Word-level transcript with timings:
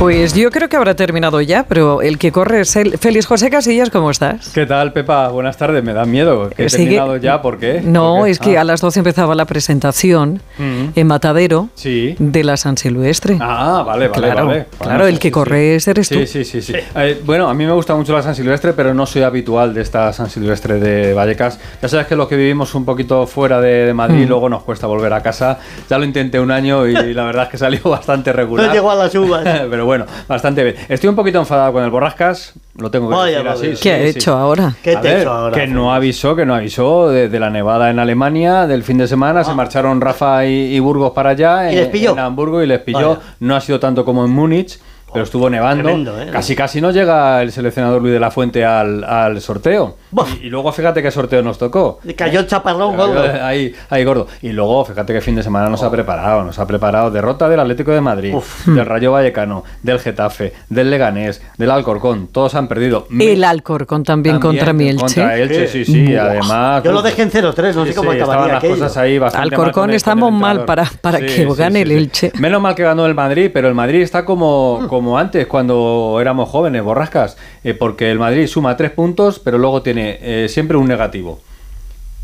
Pues 0.00 0.32
yo 0.34 0.50
creo 0.50 0.70
que 0.70 0.76
habrá 0.78 0.94
terminado 0.96 1.42
ya, 1.42 1.66
pero 1.68 2.00
el 2.00 2.16
que 2.16 2.32
corre 2.32 2.62
es 2.62 2.74
el 2.74 2.96
Félix 2.96 3.26
José 3.26 3.50
Casillas, 3.50 3.90
¿cómo 3.90 4.10
estás? 4.10 4.48
¿Qué 4.48 4.64
tal, 4.64 4.94
Pepa? 4.94 5.28
Buenas 5.28 5.58
tardes, 5.58 5.84
me 5.84 5.92
da 5.92 6.06
miedo. 6.06 6.48
¿Que 6.48 6.64
he 6.64 6.68
Sigue- 6.70 6.84
terminado 6.84 7.18
ya? 7.18 7.42
¿Por 7.42 7.58
qué? 7.58 7.82
No, 7.84 8.14
¿Por 8.16 8.24
qué? 8.24 8.30
es 8.30 8.38
que 8.38 8.56
Ah. 8.56 8.62
a 8.62 8.64
las 8.64 8.80
12 8.80 9.00
empezaba 9.00 9.34
la 9.34 9.44
presentación 9.44 10.40
Mm. 10.56 10.84
en 10.98 11.06
Matadero 11.06 11.68
Sí. 11.74 12.16
de 12.18 12.44
la 12.44 12.56
San 12.56 12.78
Silvestre. 12.78 13.36
Ah, 13.42 13.84
vale, 13.86 14.08
vale, 14.08 14.22
Claro, 14.22 14.46
vale. 14.46 14.66
claro, 14.78 15.06
el 15.06 15.18
que 15.18 15.30
corre 15.30 15.74
ese 15.74 15.90
eres 15.90 16.08
tú. 16.08 16.14
Sí, 16.20 16.26
sí, 16.26 16.44
sí. 16.46 16.62
sí. 16.62 16.72
Eh, 16.96 17.20
bueno, 17.22 17.50
a 17.50 17.52
mí 17.52 17.66
me 17.66 17.72
gusta 17.72 17.94
mucho 17.94 18.14
la 18.14 18.22
San 18.22 18.34
Silvestre, 18.34 18.72
pero 18.72 18.94
no 18.94 19.04
soy 19.04 19.20
habitual 19.22 19.74
de 19.74 19.82
esta 19.82 20.14
San 20.14 20.30
Silvestre 20.30 20.80
de 20.80 21.12
Vallecas. 21.12 21.58
Ya 21.82 21.88
sabes 21.90 22.06
que 22.06 22.16
los 22.16 22.26
que 22.26 22.36
vivimos 22.36 22.74
un 22.74 22.86
poquito 22.86 23.26
fuera 23.26 23.60
de, 23.60 23.84
de 23.84 23.92
Madrid, 23.92 24.24
Mm. 24.24 24.28
luego 24.30 24.48
nos 24.48 24.62
cuesta 24.62 24.86
volver 24.86 25.12
a 25.12 25.22
casa. 25.22 25.58
Ya 25.90 25.98
lo 25.98 26.06
intenté 26.06 26.40
un 26.40 26.50
año 26.50 26.86
y 26.86 26.94
la 27.12 27.24
verdad 27.24 27.44
es 27.44 27.48
que 27.50 27.58
salió 27.58 27.80
bastante 27.84 28.32
regular. 28.32 28.66
No 28.68 28.72
llegó 28.72 28.90
a 28.90 28.94
las 28.94 29.14
uvas. 29.14 29.44
pero 29.70 29.84
bueno, 29.84 29.89
bastante 30.28 30.62
bien. 30.64 30.76
Estoy 30.88 31.08
un 31.10 31.16
poquito 31.16 31.38
enfadado 31.38 31.72
con 31.72 31.84
el 31.84 31.90
Borrascas, 31.90 32.54
lo 32.76 32.90
tengo 32.90 33.08
que 33.10 33.14
Vaya, 33.16 33.38
decir 33.42 33.48
así. 33.50 33.60
madre. 33.62 33.76
sí, 33.76 33.82
¿Qué 33.82 33.92
ha 33.94 33.98
sí. 33.98 34.18
hecho 34.18 34.36
ahora? 34.36 34.74
¿Qué 34.82 34.96
te 34.96 35.08
he 35.08 35.12
ver, 35.12 35.20
hecho 35.20 35.30
ahora? 35.32 35.56
Que 35.56 35.66
no 35.66 35.92
avisó, 35.94 36.34
que 36.36 36.46
no 36.46 36.54
avisó 36.54 37.08
de, 37.10 37.28
de 37.28 37.40
la 37.40 37.50
nevada 37.50 37.90
en 37.90 37.98
Alemania 37.98 38.66
del 38.66 38.82
fin 38.82 38.98
de 38.98 39.06
semana. 39.08 39.44
Se 39.44 39.54
marcharon 39.54 40.00
Rafa 40.00 40.46
y, 40.46 40.74
y 40.74 40.78
Burgos 40.80 41.12
para 41.12 41.30
allá. 41.30 41.70
¿Y 41.70 41.74
en, 41.76 41.80
les 41.80 41.88
pilló? 41.88 42.12
en 42.12 42.18
Hamburgo 42.20 42.62
y 42.62 42.66
les 42.66 42.80
pilló. 42.80 43.16
Vaya. 43.16 43.20
No 43.40 43.56
ha 43.56 43.60
sido 43.60 43.78
tanto 43.80 44.04
como 44.04 44.24
en 44.24 44.30
Múnich. 44.30 44.78
Pero 45.12 45.24
estuvo 45.24 45.48
nevando. 45.50 45.82
tremendo, 45.84 46.20
¿eh? 46.20 46.28
Casi 46.32 46.54
casi 46.56 46.80
no 46.80 46.90
llega 46.90 47.42
el 47.42 47.52
seleccionador 47.52 48.00
Luis 48.02 48.12
de 48.14 48.20
la 48.20 48.30
Fuente 48.30 48.64
al, 48.64 49.02
al 49.04 49.40
sorteo. 49.40 49.96
Y, 50.40 50.46
y 50.46 50.50
luego 50.50 50.72
fíjate 50.72 51.02
qué 51.02 51.10
sorteo 51.10 51.42
nos 51.42 51.58
tocó. 51.58 51.98
Le 52.04 52.14
cayó 52.14 52.40
el 52.40 52.46
chaparrón 52.46 52.96
gordo. 52.96 53.22
Ahí, 53.42 53.74
ahí 53.90 54.04
gordo. 54.04 54.26
Y 54.42 54.50
luego, 54.52 54.84
fíjate 54.84 55.12
que 55.12 55.20
fin 55.20 55.34
de 55.36 55.42
semana 55.42 55.68
nos 55.68 55.82
ha 55.82 55.90
preparado. 55.90 56.42
Nos 56.44 56.58
ha 56.58 56.66
preparado 56.66 57.10
derrota 57.10 57.48
del 57.48 57.60
Atlético 57.60 57.90
de 57.92 58.00
Madrid, 58.00 58.34
Uf. 58.34 58.66
del 58.66 58.84
Rayo 58.86 59.12
Vallecano, 59.12 59.64
del 59.82 59.98
Getafe, 59.98 60.52
del 60.68 60.90
Leganés, 60.90 61.42
del 61.58 61.70
Alcorcón. 61.70 62.28
Todos 62.28 62.54
han 62.54 62.68
perdido. 62.68 63.06
El 63.18 63.44
Alcorcón 63.44 64.04
también, 64.04 64.38
contra 64.40 64.72
mi 64.72 64.88
Elche. 64.88 65.00
Contra 65.04 65.36
Elche, 65.38 65.68
sí, 65.68 65.84
sí. 65.84 66.12
Buah. 66.12 66.22
Además. 66.24 66.82
Yo 66.84 66.92
lo 66.92 67.02
dejé 67.02 67.22
en 67.22 67.30
0-3, 67.30 67.74
no 67.74 67.84
sé 67.84 67.90
Sí, 67.92 67.96
cómo 67.96 68.12
sí, 68.12 68.18
acabaría 68.18 68.22
estaban 68.22 68.48
las 68.48 68.56
aquello. 68.58 68.74
cosas 68.74 68.96
ahí 68.96 69.18
bastante 69.18 69.42
Alcorcón 69.44 69.64
mal 69.66 69.72
con 69.72 69.90
el- 69.90 69.96
estamos 69.96 70.26
con 70.28 70.34
el 70.34 70.40
mal 70.40 70.64
para- 70.64 70.90
para 71.00 71.18
que 71.20 71.46
gane 71.56 71.82
el 71.82 71.90
Elche. 71.92 72.32
Menos 72.38 72.60
mal 72.60 72.74
que 72.74 72.82
ganó 72.82 73.06
el 73.06 73.14
Madrid, 73.14 73.50
pero 73.52 73.68
el 73.68 73.74
Madrid 73.74 74.02
está 74.02 74.22
Mm. 74.22 74.24
como, 74.24 74.86
como 75.00 75.16
antes, 75.16 75.46
cuando 75.46 76.18
éramos 76.20 76.50
jóvenes, 76.50 76.82
borrascas, 76.82 77.38
eh, 77.64 77.72
porque 77.72 78.10
el 78.10 78.18
Madrid 78.18 78.46
suma 78.46 78.76
tres 78.76 78.90
puntos, 78.90 79.38
pero 79.38 79.56
luego 79.56 79.80
tiene 79.80 80.18
eh, 80.20 80.46
siempre 80.50 80.76
un 80.76 80.86
negativo. 80.86 81.40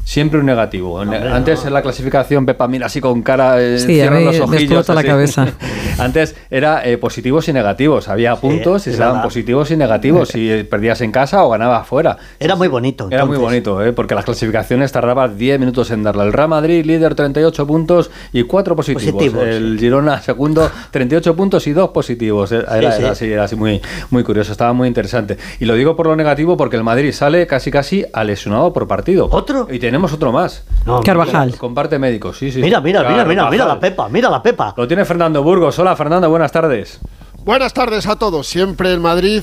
Siempre 0.04 0.38
un 0.38 0.44
negativo. 0.44 1.00
Antes 1.00 1.64
en 1.64 1.72
la 1.72 1.80
clasificación, 1.80 2.44
Pepa, 2.44 2.68
mira 2.68 2.84
así 2.84 3.00
con 3.00 3.22
cara, 3.22 3.62
eh, 3.62 3.78
Sí, 3.78 3.98
a 3.98 4.04
cierra 4.04 4.18
mí 4.18 4.24
los 4.26 4.40
ojillos. 4.40 4.62
explota 4.62 4.92
la 4.94 5.02
cabeza. 5.04 5.46
Antes 5.98 6.36
era 6.50 6.86
eh, 6.86 6.98
positivos 6.98 7.48
y 7.48 7.52
negativos. 7.52 8.08
Había 8.08 8.36
puntos 8.36 8.86
y 8.86 8.92
se 8.92 8.98
daban 8.98 9.22
positivos 9.22 9.70
y 9.70 9.76
negativos. 9.76 10.28
Si 10.36 10.50
eh, 10.50 10.64
perdías 10.64 11.00
en 11.00 11.12
casa 11.12 11.44
o 11.44 11.50
ganabas 11.50 11.86
fuera. 11.86 12.16
Era 12.38 12.56
muy 12.56 12.68
bonito. 12.68 13.06
Era 13.10 13.24
muy 13.24 13.36
entonces. 13.36 13.62
bonito, 13.64 13.84
¿eh? 13.84 13.92
porque 13.92 14.14
las 14.14 14.24
clasificaciones 14.24 14.92
tardaban 14.92 15.38
10 15.38 15.58
minutos 15.60 15.90
en 15.90 16.02
darle. 16.02 16.24
El 16.24 16.32
Real 16.32 16.48
Madrid, 16.48 16.84
líder, 16.84 17.14
38 17.14 17.66
puntos 17.66 18.10
y 18.32 18.42
4 18.42 18.76
positivos. 18.76 19.12
Positivos, 19.14 19.46
el 19.46 19.78
Girona, 19.78 20.20
segundo, 20.20 20.70
38 20.90 21.34
puntos 21.36 21.66
y 21.66 21.72
2 21.72 21.90
positivos. 21.90 22.52
Era, 22.52 22.76
era 22.76 22.92
Sí, 22.92 23.02
sí. 23.02 23.04
así, 23.08 23.32
era 23.32 23.44
así 23.44 23.56
muy, 23.56 23.80
muy 24.10 24.24
curioso, 24.24 24.52
estaba 24.52 24.72
muy 24.74 24.88
interesante. 24.88 25.38
Y 25.60 25.64
lo 25.64 25.74
digo 25.74 25.96
por 25.96 26.06
lo 26.06 26.16
negativo 26.16 26.56
porque 26.56 26.76
el 26.76 26.84
Madrid 26.84 27.12
sale 27.12 27.46
casi 27.46 27.70
casi 27.70 28.04
a 28.12 28.24
lesionado 28.24 28.72
por 28.72 28.86
partido. 28.88 29.28
¿Otro? 29.30 29.68
Y 29.70 29.78
tenemos 29.78 30.12
otro 30.12 30.32
más. 30.32 30.64
No, 30.84 31.02
Carvajal. 31.02 31.56
Comparte 31.56 31.98
médicos, 31.98 32.36
sí, 32.38 32.50
sí. 32.52 32.60
Mira, 32.60 32.80
mira, 32.80 33.00
mira, 33.08 33.24
mira, 33.24 33.48
mira 33.48 33.64
la 33.64 33.74
Carvajal. 33.74 33.78
pepa, 33.80 34.08
mira 34.10 34.28
la 34.30 34.42
pepa. 34.42 34.74
Lo 34.76 34.86
tiene 34.86 35.04
Fernando 35.04 35.42
Burgos. 35.42 35.78
Hola, 35.86 35.94
Fernando, 35.94 36.28
buenas 36.28 36.50
tardes. 36.50 36.98
Buenas 37.44 37.72
tardes 37.72 38.08
a 38.08 38.16
todos. 38.16 38.48
Siempre 38.48 38.92
el 38.92 38.98
Madrid 38.98 39.40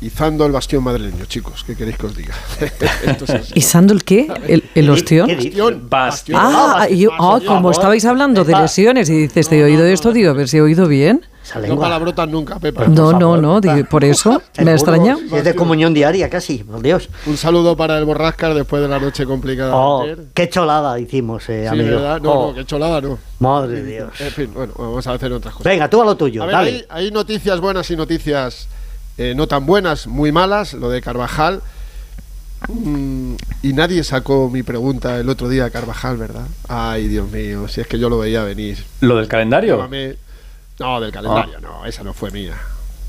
izando 0.00 0.46
el 0.46 0.52
bastión 0.52 0.84
madrileño, 0.84 1.24
chicos. 1.24 1.64
¿Qué 1.66 1.74
queréis 1.74 1.96
que 1.98 2.06
os 2.06 2.16
diga? 2.16 2.32
¿Isando 3.56 3.92
el 3.92 4.04
qué? 4.04 4.28
¿El, 4.46 4.70
el 4.76 4.88
ostión? 4.88 5.26
Bastión, 5.26 5.86
Bastión. 5.90 6.40
Ah, 6.40 6.74
Ah, 6.82 6.88
yo- 6.88 7.10
ah, 7.18 7.40
como 7.44 7.72
estabais 7.72 8.04
hablando 8.04 8.44
de 8.44 8.54
lesiones 8.56 9.10
y 9.10 9.22
dices, 9.22 9.48
te 9.48 9.58
he 9.58 9.64
oído 9.64 9.84
esto, 9.84 10.12
digo, 10.12 10.30
a 10.30 10.34
ver 10.34 10.48
si 10.48 10.58
he 10.58 10.60
oído 10.60 10.86
bien. 10.86 11.26
Esa 11.52 11.60
No 11.60 11.66
lengua. 11.68 11.84
palabrotas 11.86 12.28
nunca, 12.28 12.58
Pepa. 12.58 12.86
No, 12.88 13.12
no, 13.12 13.36
no, 13.36 13.60
digo, 13.60 13.84
por 13.90 14.04
eso 14.04 14.30
me 14.56 14.62
ha 14.62 14.62
burro, 14.64 14.70
extrañado. 14.72 15.18
si 15.28 15.36
Es 15.36 15.44
de 15.44 15.54
comunión 15.54 15.92
diaria 15.92 16.30
casi, 16.30 16.58
por 16.64 16.80
Dios. 16.82 17.08
Un 17.26 17.36
saludo 17.36 17.76
para 17.76 17.98
el 17.98 18.04
Borrascas 18.06 18.54
después 18.54 18.80
de 18.82 18.88
la 18.88 18.98
noche 18.98 19.26
complicada 19.26 19.76
Oh, 19.76 20.04
de 20.04 20.12
ayer. 20.12 20.24
qué 20.34 20.48
cholada 20.48 20.98
hicimos, 20.98 21.46
eh, 21.50 21.62
Sí, 21.62 21.66
amigo. 21.68 21.90
¿verdad? 21.96 22.20
No, 22.22 22.32
Oh, 22.32 22.48
no, 22.50 22.54
qué 22.54 22.64
cholada, 22.64 23.00
no. 23.02 23.18
Madre 23.38 23.82
de 23.82 23.84
Dios. 23.92 24.20
En 24.20 24.30
fin, 24.30 24.50
bueno, 24.54 24.72
vamos 24.78 25.06
a 25.06 25.12
hacer 25.12 25.30
otras 25.32 25.52
cosas. 25.54 25.70
Venga, 25.70 25.90
tú 25.90 26.00
a 26.00 26.04
lo 26.06 26.16
tuyo, 26.16 26.42
A 26.42 26.46
ver, 26.46 26.54
dale. 26.54 26.70
hay, 26.70 27.04
hay 27.06 27.10
noticias 27.10 27.60
buenas 27.60 27.90
y 27.90 27.96
noticias 27.96 28.68
eh, 29.18 29.34
no 29.36 29.46
tan 29.46 29.66
buenas, 29.66 30.06
muy 30.06 30.32
malas. 30.32 30.72
Lo 30.72 30.88
de 30.88 31.02
Carvajal. 31.02 31.60
Mm, 32.68 33.34
y 33.62 33.72
nadie 33.72 34.04
sacó 34.04 34.48
mi 34.48 34.62
pregunta 34.62 35.18
el 35.18 35.28
otro 35.28 35.48
día 35.48 35.64
a 35.64 35.70
Carvajal, 35.70 36.16
¿verdad? 36.16 36.46
Ay, 36.68 37.08
Dios 37.08 37.28
mío, 37.30 37.66
si 37.68 37.80
es 37.80 37.86
que 37.88 37.98
yo 37.98 38.08
lo 38.08 38.18
veía 38.18 38.44
venir. 38.44 38.78
¿Lo 39.00 39.16
del 39.16 39.26
calendario? 39.28 39.78
Llámame- 39.78 40.16
No, 40.78 41.00
del 41.00 41.12
calendario, 41.12 41.54
Ah. 41.58 41.60
no, 41.60 41.86
esa 41.86 42.02
no 42.02 42.12
fue 42.14 42.30
mía. 42.30 42.54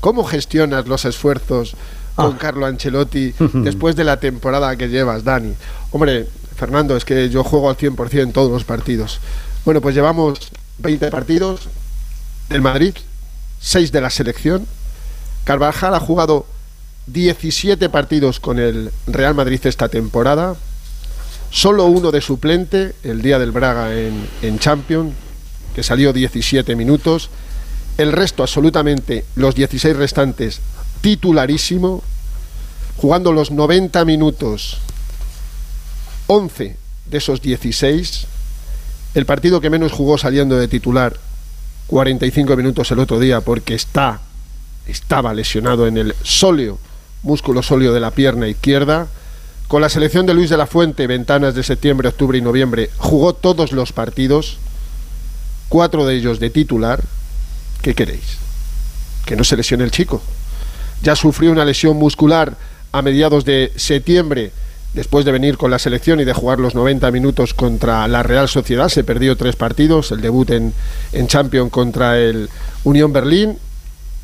¿Cómo 0.00 0.24
gestionas 0.24 0.86
los 0.86 1.04
esfuerzos 1.04 1.74
con 2.14 2.34
Ah. 2.34 2.38
Carlo 2.38 2.66
Ancelotti 2.66 3.32
después 3.54 3.96
de 3.96 4.04
la 4.04 4.18
temporada 4.20 4.76
que 4.76 4.88
llevas, 4.88 5.24
Dani? 5.24 5.54
Hombre, 5.90 6.28
Fernando, 6.56 6.96
es 6.96 7.04
que 7.04 7.28
yo 7.30 7.42
juego 7.42 7.68
al 7.70 7.76
100% 7.76 8.22
en 8.22 8.32
todos 8.32 8.50
los 8.50 8.64
partidos. 8.64 9.18
Bueno, 9.64 9.80
pues 9.80 9.94
llevamos 9.94 10.38
20 10.78 11.10
partidos 11.10 11.62
del 12.48 12.60
Madrid, 12.60 12.94
6 13.60 13.90
de 13.92 14.00
la 14.00 14.10
selección. 14.10 14.66
Carvajal 15.44 15.94
ha 15.94 16.00
jugado 16.00 16.46
17 17.06 17.88
partidos 17.88 18.40
con 18.40 18.58
el 18.58 18.90
Real 19.06 19.34
Madrid 19.34 19.60
esta 19.64 19.88
temporada. 19.88 20.54
Solo 21.50 21.86
uno 21.86 22.10
de 22.10 22.20
suplente, 22.20 22.94
el 23.04 23.22
día 23.22 23.38
del 23.38 23.52
Braga 23.52 23.94
en, 23.94 24.26
en 24.42 24.58
Champions, 24.58 25.12
que 25.74 25.82
salió 25.82 26.12
17 26.12 26.74
minutos. 26.76 27.30
El 27.96 28.12
resto, 28.12 28.42
absolutamente, 28.42 29.24
los 29.36 29.54
16 29.54 29.96
restantes, 29.96 30.60
titularísimo, 31.00 32.02
jugando 32.96 33.32
los 33.32 33.50
90 33.50 34.04
minutos, 34.04 34.78
11 36.26 36.76
de 37.06 37.18
esos 37.18 37.40
16. 37.40 38.26
El 39.14 39.26
partido 39.26 39.60
que 39.60 39.70
menos 39.70 39.92
jugó 39.92 40.18
saliendo 40.18 40.56
de 40.56 40.66
titular, 40.66 41.16
45 41.86 42.56
minutos 42.56 42.90
el 42.90 42.98
otro 42.98 43.20
día, 43.20 43.42
porque 43.42 43.74
está, 43.74 44.20
estaba 44.86 45.32
lesionado 45.34 45.86
en 45.86 45.98
el 45.98 46.14
sóleo, 46.22 46.78
músculo 47.22 47.62
sóleo 47.62 47.92
de 47.92 48.00
la 48.00 48.10
pierna 48.10 48.48
izquierda. 48.48 49.06
Con 49.68 49.82
la 49.82 49.88
selección 49.88 50.26
de 50.26 50.34
Luis 50.34 50.50
de 50.50 50.56
la 50.56 50.66
Fuente, 50.66 51.06
ventanas 51.06 51.54
de 51.54 51.62
septiembre, 51.62 52.08
octubre 52.08 52.38
y 52.38 52.42
noviembre, 52.42 52.90
jugó 52.98 53.34
todos 53.34 53.72
los 53.72 53.92
partidos, 53.92 54.58
cuatro 55.68 56.06
de 56.06 56.16
ellos 56.16 56.40
de 56.40 56.50
titular. 56.50 57.02
¿Qué 57.84 57.94
queréis? 57.94 58.38
Que 59.26 59.36
no 59.36 59.44
se 59.44 59.58
lesione 59.58 59.84
el 59.84 59.90
chico. 59.90 60.22
Ya 61.02 61.14
sufrió 61.14 61.52
una 61.52 61.66
lesión 61.66 61.98
muscular 61.98 62.56
a 62.92 63.02
mediados 63.02 63.44
de 63.44 63.72
septiembre, 63.76 64.52
después 64.94 65.26
de 65.26 65.32
venir 65.32 65.58
con 65.58 65.70
la 65.70 65.78
selección 65.78 66.18
y 66.18 66.24
de 66.24 66.32
jugar 66.32 66.60
los 66.60 66.74
90 66.74 67.10
minutos 67.10 67.52
contra 67.52 68.08
la 68.08 68.22
Real 68.22 68.48
Sociedad. 68.48 68.88
Se 68.88 69.04
perdió 69.04 69.36
tres 69.36 69.56
partidos, 69.56 70.12
el 70.12 70.22
debut 70.22 70.48
en, 70.48 70.72
en 71.12 71.26
Champions 71.26 71.70
contra 71.70 72.18
el 72.18 72.48
Unión 72.84 73.12
Berlín, 73.12 73.58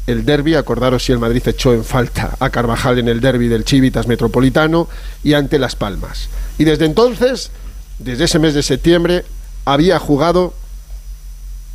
el 0.06 0.25
derby, 0.25 0.54
acordaros 0.54 1.04
si 1.04 1.12
el 1.12 1.19
Madrid 1.19 1.47
echó 1.47 1.75
en 1.75 1.84
falta 1.84 2.38
a 2.41 2.48
Carvajal 2.48 2.98
en 2.98 3.09
el 3.09 3.21
derby 3.21 3.48
del 3.48 3.66
Chivitas 3.66 4.06
Metropolitano 4.06 4.88
y 5.22 5.34
ante 5.34 5.59
Las 5.59 5.77
Palmas. 5.77 6.31
Y 6.56 6.65
desde 6.65 6.87
entonces, 6.87 7.50
desde 7.98 8.25
ese 8.25 8.38
mes 8.38 8.54
de 8.54 8.62
septiembre, 8.62 9.27
había 9.66 9.98
jugado 9.98 10.54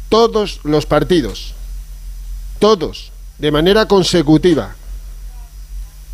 todos 0.09 0.61
los 0.63 0.87
partidos, 0.87 1.53
todos, 2.65 3.11
de 3.37 3.51
manera 3.51 3.85
consecutiva. 3.85 4.73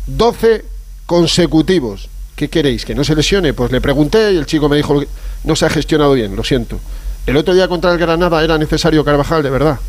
12 0.06 0.62
consecutivos. 1.06 2.10
¿Qué 2.36 2.50
queréis? 2.50 2.84
¿Que 2.84 2.94
no 2.94 3.04
se 3.04 3.14
lesione? 3.14 3.54
Pues 3.54 3.72
le 3.72 3.80
pregunté 3.80 4.32
y 4.32 4.36
el 4.36 4.44
chico 4.44 4.68
me 4.68 4.76
dijo, 4.76 5.02
no 5.44 5.56
se 5.56 5.64
ha 5.64 5.70
gestionado 5.70 6.12
bien, 6.12 6.36
lo 6.36 6.44
siento. 6.44 6.78
El 7.26 7.38
otro 7.38 7.54
día 7.54 7.68
contra 7.68 7.90
el 7.90 7.96
Granada 7.96 8.44
era 8.44 8.58
necesario 8.58 9.02
Carvajal, 9.02 9.42
de 9.42 9.48
verdad. 9.48 9.80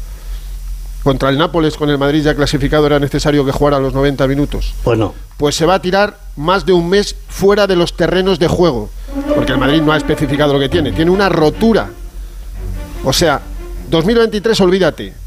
Contra 1.03 1.27
el 1.27 1.37
Nápoles, 1.37 1.75
con 1.75 1.89
el 1.89 1.97
Madrid 1.97 2.23
ya 2.23 2.33
clasificado, 2.33 2.85
era 2.85 2.97
necesario 2.97 3.45
que 3.45 3.51
jugara 3.51 3.77
los 3.79 3.93
90 3.93 4.25
minutos. 4.29 4.73
Bueno, 4.85 5.13
Pues 5.35 5.55
se 5.55 5.65
va 5.65 5.73
a 5.73 5.81
tirar 5.81 6.17
más 6.37 6.65
de 6.65 6.71
un 6.71 6.87
mes 6.89 7.13
fuera 7.27 7.67
de 7.67 7.75
los 7.75 7.91
terrenos 7.97 8.39
de 8.39 8.47
juego. 8.47 8.89
Porque 9.35 9.51
el 9.51 9.57
Madrid 9.57 9.81
no 9.81 9.91
ha 9.91 9.97
especificado 9.97 10.53
lo 10.53 10.59
que 10.61 10.69
tiene. 10.69 10.93
Tiene 10.93 11.11
una 11.11 11.27
rotura. 11.27 11.89
O 13.03 13.11
sea, 13.11 13.41
2023, 13.89 14.61
olvídate. 14.61 15.22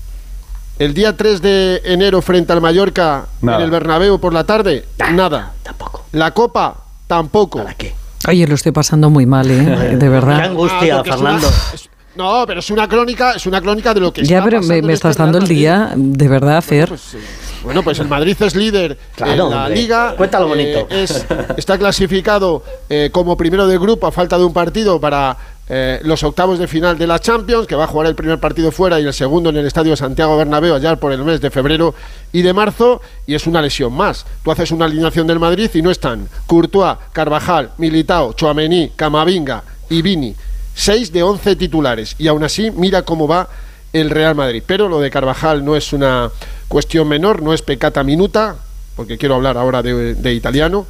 El 0.79 0.93
día 0.93 1.17
3 1.17 1.41
de 1.41 1.81
enero 1.85 2.21
frente 2.21 2.53
al 2.53 2.61
Mallorca 2.61 3.27
Nada. 3.41 3.59
en 3.59 3.65
el 3.65 3.71
Bernabéu 3.71 4.19
por 4.19 4.35
la 4.35 4.45
tarde, 4.45 4.85
nada. 5.13 5.55
tampoco. 5.63 6.05
La 6.13 6.33
Copa, 6.33 6.77
tampoco. 7.07 7.59
¿Para 7.63 7.75
qué? 7.75 7.95
Oye, 8.29 8.47
lo 8.47 8.55
estoy 8.57 8.73
pasando 8.73 9.09
muy 9.09 9.25
mal, 9.25 9.51
¿eh? 9.51 9.57
De 9.93 9.99
Qué 9.99 10.09
verdad. 10.09 10.41
angustia, 10.41 10.99
Ah, 10.99 11.03
es 11.05 11.11
Fernando. 11.11 11.49
una- 11.49 11.57
es- 11.75 11.89
No, 12.17 12.45
pero 12.47 12.61
es 12.61 12.71
una 12.71 12.89
crónica, 12.89 13.33
es 13.33 13.47
una 13.47 13.61
crónica 13.61 13.93
de 13.95 14.01
lo 14.01 14.13
que 14.13 14.23
Ya, 14.25 14.39
está 14.39 14.49
pero 14.51 14.63
me, 14.63 14.79
este 14.79 14.93
estás 14.93 15.17
dando 15.17 15.39
el 15.39 15.47
día, 15.49 15.93
de 15.97 16.29
verdad, 16.29 16.63
Fer. 16.63 16.89
Pues, 16.89 17.15
eh, 17.15 17.19
bueno, 17.63 17.83
pues 17.83 17.99
el 17.99 18.09
Madrid 18.09 18.37
es 18.41 18.55
líder 18.55 18.99
Claro, 19.15 19.33
en 19.33 19.39
la 19.39 19.45
hombre. 19.65 19.75
liga. 19.77 20.15
Cuéntalo 20.17 20.47
eh, 20.47 20.49
bonito. 20.49 20.87
es- 20.95 21.27
está 21.59 21.77
clasificado 21.79 22.63
eh, 22.89 23.11
como 23.13 23.37
primero 23.37 23.67
de 23.67 23.79
grupo 23.79 24.07
a 24.07 24.13
falta 24.13 24.37
de 24.39 24.45
un 24.45 24.53
partido 24.55 24.99
para 25.01 25.37
eh, 25.69 26.01
los 26.05 26.23
octavos 26.23 26.61
de 26.61 26.69
final 26.69 26.97
de 26.97 27.09
la 27.09 27.19
Champions, 27.19 27.67
que 27.67 27.75
va 27.75 27.85
a 27.85 27.87
jugar 27.89 28.07
el 28.07 28.15
primer 28.15 28.39
partido 28.39 28.71
fuera 28.71 29.01
y 29.01 29.05
el 29.05 29.13
segundo 29.13 29.51
en 29.51 29.57
el 29.57 29.67
Estadio 29.67 29.97
Santiago 29.97 30.37
Bernabéu 30.37 30.75
allá 30.75 30.95
por 30.95 31.13
el 31.13 31.25
mes 31.25 31.41
de 31.41 31.51
febrero 31.51 31.95
y 32.33 32.43
de 32.43 32.53
marzo. 32.53 33.01
Y 33.27 33.35
es 33.35 33.49
una 33.49 33.61
lesión 33.61 33.93
más. 33.93 34.27
Tú 34.45 34.53
haces 34.53 34.71
una 34.71 34.85
alineación 34.85 35.27
del 35.27 35.41
Madrid 35.41 35.69
y 35.75 35.83
no 35.83 35.91
están 35.91 36.29
Courtois, 36.47 36.97
Carvajal, 37.13 37.73
Militao, 37.79 38.33
Chouameni, 38.35 38.93
Camavinga 38.95 39.65
y 39.91 40.03
Vini. 40.03 40.37
6 40.75 41.13
de 41.13 41.23
11 41.25 41.57
titulares. 41.57 42.15
Y 42.19 42.29
aún 42.29 42.45
así, 42.45 42.71
mira 42.71 43.03
cómo 43.03 43.27
va 43.27 43.49
el 43.93 44.11
Real 44.11 44.37
Madrid. 44.37 44.63
Pero 44.65 44.89
lo 44.89 45.01
de 45.01 45.11
Carvajal 45.11 45.65
no 45.65 45.75
es 45.75 45.93
una 45.93 46.31
cuestión 46.69 47.09
menor, 47.09 47.43
no 47.43 47.53
es 47.53 47.63
pecata 47.63 48.05
minuta, 48.05 48.57
porque 48.95 49.19
quiero 49.19 49.35
hablar 49.35 49.57
ahora 49.57 49.83
de 49.83 50.33
italiano, 50.33 50.87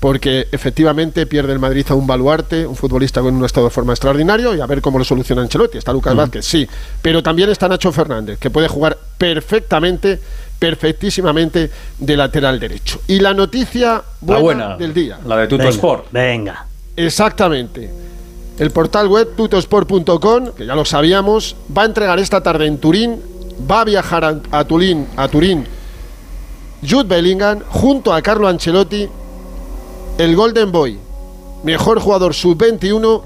porque 0.00 0.48
efectivamente 0.50 1.26
pierde 1.26 1.52
el 1.52 1.58
Madrid 1.58 1.84
a 1.90 1.94
un 1.94 2.06
baluarte, 2.06 2.66
un 2.66 2.74
futbolista 2.74 3.20
con 3.20 3.34
un 3.34 3.44
estado 3.44 3.66
de 3.66 3.70
forma 3.70 3.92
extraordinario, 3.92 4.54
y 4.54 4.60
a 4.60 4.66
ver 4.66 4.80
cómo 4.80 4.98
lo 4.98 5.04
soluciona 5.04 5.42
Ancelotti. 5.42 5.76
Está 5.76 5.92
Lucas 5.92 6.16
Vázquez, 6.16 6.44
sí, 6.44 6.66
pero 7.02 7.22
también 7.22 7.50
está 7.50 7.68
Nacho 7.68 7.92
Fernández, 7.92 8.38
que 8.38 8.48
puede 8.48 8.66
jugar 8.66 8.96
perfectamente, 9.18 10.18
perfectísimamente 10.58 11.70
de 11.98 12.16
lateral 12.16 12.58
derecho. 12.58 13.00
Y 13.06 13.20
la 13.20 13.34
noticia 13.34 14.02
buena, 14.22 14.38
la 14.38 14.42
buena, 14.42 14.76
del 14.78 14.94
día. 14.94 15.18
la 15.26 15.36
de 15.36 15.46
Tuto 15.46 15.58
Venga, 15.58 15.70
Sport. 15.70 16.04
Venga. 16.10 16.66
Exactamente. 16.96 17.90
El 18.58 18.70
portal 18.70 19.06
web 19.06 19.36
tutosport.com, 19.36 20.52
que 20.56 20.64
ya 20.64 20.74
lo 20.74 20.86
sabíamos, 20.86 21.56
va 21.76 21.82
a 21.82 21.86
entregar 21.86 22.18
esta 22.18 22.42
tarde 22.42 22.66
en 22.66 22.78
Turín, 22.78 23.20
va 23.70 23.82
a 23.82 23.84
viajar 23.84 24.24
a, 24.24 24.40
a 24.50 24.64
Turín, 24.64 25.06
a 25.16 25.28
Turín, 25.28 25.66
Jude 26.82 27.04
Bellingham, 27.04 27.60
junto 27.68 28.14
a 28.14 28.22
Carlo 28.22 28.48
Ancelotti, 28.48 29.08
el 30.20 30.36
Golden 30.36 30.70
Boy, 30.70 30.98
mejor 31.64 31.98
jugador 31.98 32.34
sub-21 32.34 33.22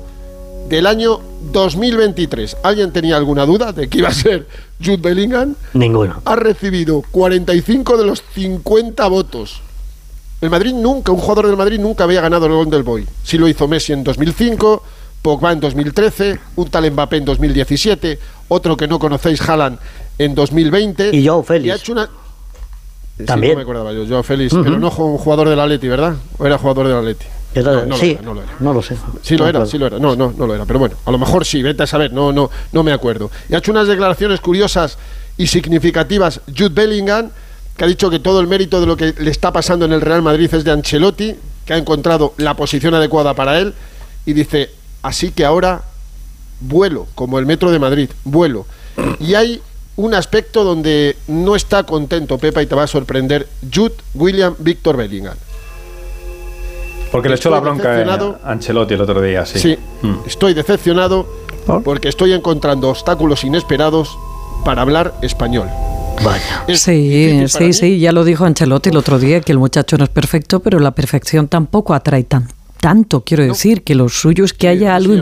del 0.68 0.86
año 0.86 1.18
2023. 1.50 2.58
¿Alguien 2.62 2.92
tenía 2.92 3.16
alguna 3.16 3.44
duda 3.46 3.72
de 3.72 3.88
que 3.88 3.98
iba 3.98 4.10
a 4.10 4.14
ser 4.14 4.46
Jude 4.78 4.98
Bellingham? 4.98 5.56
Ninguno. 5.72 6.22
ha 6.24 6.36
recibido 6.36 7.02
45 7.10 7.96
de 7.96 8.06
los 8.06 8.22
50 8.34 9.08
votos. 9.08 9.60
El 10.40 10.50
Madrid 10.50 10.72
nunca, 10.72 11.10
un 11.10 11.18
jugador 11.18 11.48
del 11.48 11.56
Madrid 11.56 11.80
nunca 11.80 12.04
había 12.04 12.20
ganado 12.20 12.46
el 12.46 12.52
Golden 12.52 12.84
Boy. 12.84 13.06
Sí 13.24 13.38
lo 13.38 13.48
hizo 13.48 13.66
Messi 13.66 13.92
en 13.92 14.04
2005, 14.04 14.80
Pogba 15.20 15.50
en 15.50 15.58
2013, 15.58 16.38
un 16.54 16.68
tal 16.68 16.88
Mbappé 16.92 17.16
en 17.16 17.24
2017, 17.24 18.20
otro 18.46 18.76
que 18.76 18.86
no 18.86 19.00
conocéis, 19.00 19.40
Haaland 19.40 19.80
en 20.16 20.36
2020. 20.36 21.10
Y 21.12 21.26
Joao 21.26 21.42
Félix. 21.42 21.66
Y 21.66 21.70
ha 21.72 21.74
hecho 21.74 21.90
una... 21.90 22.08
Sí, 23.16 23.24
También. 23.24 23.52
no 23.52 23.58
me 23.58 23.62
acordaba 23.62 23.92
yo, 23.92 24.06
Joao 24.06 24.22
Félix, 24.24 24.52
pero 24.52 24.78
no 24.78 24.90
fue 24.90 25.04
un 25.06 25.18
jugador 25.18 25.48
del 25.48 25.60
Atleti, 25.60 25.86
¿verdad? 25.86 26.16
¿O 26.36 26.46
era 26.46 26.58
jugador 26.58 26.88
del 26.88 26.96
Atleti? 26.96 27.26
No, 27.54 27.62
no 27.62 27.96
lo 27.96 28.02
era, 28.02 28.22
no 28.22 28.34
lo 28.34 28.42
era. 28.42 28.52
no 28.58 28.72
lo 28.72 28.82
sé. 28.82 28.96
Sí 29.22 29.36
lo 29.36 29.44
No 29.44 29.50
era, 29.50 29.66
sí 29.66 29.78
lo 29.78 29.86
era. 29.86 29.98
No, 30.00 30.16
no, 30.16 30.34
no 30.36 30.46
lo 30.46 30.54
era. 30.54 30.64
Pero 30.64 30.80
bueno, 30.80 30.96
a 31.04 31.10
lo 31.12 31.18
mejor 31.18 31.44
sí, 31.44 31.62
vete 31.62 31.84
a 31.84 31.86
saber, 31.86 32.12
no, 32.12 32.32
no, 32.32 32.50
no 32.72 32.82
me 32.82 32.92
acuerdo. 32.92 33.30
Y 33.48 33.54
ha 33.54 33.58
hecho 33.58 33.70
unas 33.70 33.86
declaraciones 33.86 34.40
curiosas 34.40 34.98
y 35.36 35.46
significativas 35.46 36.40
Jude 36.46 36.70
Bellingham, 36.70 37.30
que 37.76 37.84
ha 37.84 37.86
dicho 37.86 38.10
que 38.10 38.18
todo 38.18 38.40
el 38.40 38.48
mérito 38.48 38.80
de 38.80 38.86
lo 38.86 38.96
que 38.96 39.14
le 39.16 39.30
está 39.30 39.52
pasando 39.52 39.84
en 39.84 39.92
el 39.92 40.00
Real 40.00 40.22
Madrid 40.22 40.52
es 40.52 40.64
de 40.64 40.72
Ancelotti, 40.72 41.36
que 41.64 41.72
ha 41.74 41.76
encontrado 41.76 42.34
la 42.38 42.54
posición 42.54 42.94
adecuada 42.94 43.34
para 43.34 43.58
él, 43.60 43.74
y 44.26 44.32
dice, 44.32 44.70
así 45.02 45.30
que 45.30 45.44
ahora 45.44 45.82
vuelo, 46.60 47.06
como 47.14 47.38
el 47.38 47.46
Metro 47.46 47.70
de 47.70 47.78
Madrid, 47.78 48.10
vuelo. 48.24 48.66
Y 49.20 49.34
hay 49.34 49.60
un 49.96 50.14
aspecto 50.14 50.64
donde 50.64 51.16
no 51.28 51.54
está 51.56 51.84
contento 51.84 52.38
Pepa 52.38 52.62
y 52.62 52.66
te 52.66 52.74
va 52.74 52.82
a 52.84 52.86
sorprender 52.86 53.46
Jude 53.72 53.94
William 54.14 54.54
Víctor 54.58 54.96
Bellingham. 54.96 55.36
Porque 57.12 57.28
le 57.28 57.36
echó 57.36 57.48
la 57.50 57.60
bronca 57.60 57.90
decepcionado. 57.90 58.38
a 58.42 58.50
Ancelotti 58.52 58.94
el 58.94 59.00
otro 59.00 59.20
día, 59.22 59.46
sí. 59.46 59.58
Sí, 59.60 59.78
Mm. 60.02 60.14
estoy 60.26 60.52
decepcionado 60.54 61.28
¿Por? 61.66 61.82
porque 61.84 62.08
estoy 62.08 62.32
encontrando 62.32 62.88
obstáculos 62.90 63.44
inesperados 63.44 64.18
para 64.64 64.82
hablar 64.82 65.14
español. 65.22 65.68
Vaya. 66.24 66.64
Es 66.66 66.80
Sí, 66.80 67.46
sí, 67.48 67.64
mí. 67.64 67.72
sí, 67.72 67.98
ya 68.00 68.12
lo 68.12 68.24
dijo 68.24 68.44
Ancelotti 68.44 68.90
el 68.90 68.96
otro 68.96 69.18
día, 69.18 69.40
que 69.40 69.52
el 69.52 69.58
muchacho 69.58 69.96
no 69.96 70.04
es 70.04 70.10
perfecto, 70.10 70.60
pero 70.60 70.80
la 70.80 70.90
perfección 70.92 71.46
tampoco 71.48 71.94
atrae 71.94 72.24
tan, 72.24 72.48
tanto. 72.80 73.22
Quiero 73.22 73.44
decir 73.44 73.82
que 73.84 73.94
lo 73.94 74.08
suyo 74.08 74.44
es 74.44 74.52
que 74.52 74.62
Sí, 74.66 74.66
haya 74.68 74.96
algo 74.96 75.12
sí. 75.14 75.20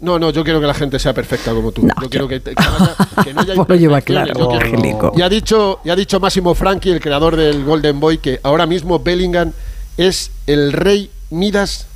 No, 0.00 0.18
no, 0.18 0.30
yo 0.30 0.44
quiero 0.44 0.60
que 0.60 0.66
la 0.66 0.74
gente 0.74 0.98
sea 0.98 1.12
perfecta 1.12 1.52
como 1.52 1.72
tú. 1.72 1.82
No, 1.82 1.92
yo 1.96 2.02
yo- 2.02 2.08
quiero 2.10 2.28
que, 2.28 2.40
que 2.40 2.50
haya- 2.56 2.96
que 3.24 3.34
no 3.34 3.40
haya 3.42 3.54
lo 3.56 3.64
lleva 3.74 4.00
claro, 4.00 4.32
Yo 4.38 4.48
quiero- 4.48 4.64
Angélico. 4.66 5.12
Y 5.16 5.22
ha 5.22 5.28
dicho, 5.28 5.80
y 5.84 5.90
ha 5.90 5.96
dicho 5.96 6.20
Máximo 6.20 6.54
Franchi, 6.54 6.90
el 6.90 7.00
creador 7.00 7.34
del 7.36 7.64
Golden 7.64 7.98
Boy, 7.98 8.18
que 8.18 8.38
ahora 8.44 8.66
mismo 8.66 9.00
Bellingham 9.00 9.52
es 9.96 10.30
el 10.46 10.72
rey 10.72 11.10
Midas 11.30 11.86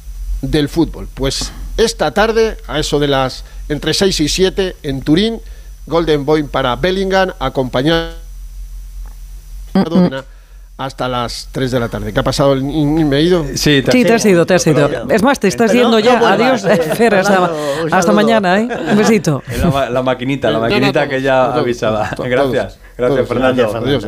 del 0.40 0.68
fútbol. 0.68 1.08
Pues 1.14 1.52
esta 1.76 2.10
tarde, 2.12 2.56
a 2.66 2.78
eso 2.80 2.98
de 2.98 3.06
las 3.08 3.44
entre 3.68 3.94
6 3.94 4.18
y 4.20 4.28
7 4.28 4.76
en 4.82 5.02
Turín, 5.02 5.40
Golden 5.86 6.24
Boy 6.24 6.42
para 6.42 6.74
Bellingham, 6.76 7.32
acompañado 7.38 8.10
hasta 10.78 11.06
las 11.08 11.48
3 11.52 11.70
de 11.70 11.78
la 11.80 11.88
tarde. 11.88 12.12
¿Qué 12.12 12.20
ha 12.20 12.22
pasado? 12.24 12.54
¿El- 12.54 12.62
¿Me 12.64 13.18
he 13.18 13.22
ido? 13.22 13.44
Sí, 13.54 13.82
te- 13.82 13.92
Sí, 13.92 14.04
te 14.04 14.14
has 14.14 14.24
ido, 14.26 14.44
te 14.46 14.54
has 14.54 14.66
ido. 14.66 14.88
Es 15.10 15.22
más, 15.22 15.38
te 15.38 15.46
estás 15.48 15.70
Pero 15.70 15.82
yendo 15.82 15.98
no 15.98 16.04
ya. 16.04 16.18
vuelvas. 16.18 16.64
Adiós, 16.64 16.86
Fer, 16.98 17.14
hasta, 17.14 17.50
hasta 17.92 18.12
mañana, 18.12 18.58
¿eh? 18.58 18.68
Un 18.90 18.96
besito. 18.98 19.42
Es 19.48 19.58
La, 19.62 19.70
ma- 19.70 19.90
la 19.90 20.02
maquinita, 20.02 20.48
la 20.50 20.54
No, 20.58 20.64
no, 20.64 20.68
maquinita 20.70 21.08
que 21.08 21.22
ya 21.22 21.52
avisaba. 21.52 22.10
todos, 22.16 22.28
Gracias, 22.28 22.78
gracias 22.98 23.28
Fernando. 23.28 23.62
Adiós, 23.76 24.04
adiós. 24.04 24.06